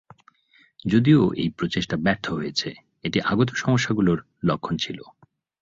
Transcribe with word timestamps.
যদিও 0.85 1.21
এই 1.33 1.49
প্রচেষ্টা 1.49 1.95
ব্যর্থ 1.97 2.25
হয়েছে, 2.31 2.69
এটি 3.03 3.17
আগত 3.21 3.49
সমস্যা 3.55 3.91
গুলোর 3.93 4.19
লক্ষণ 4.43 4.75
ছিল। 4.77 4.99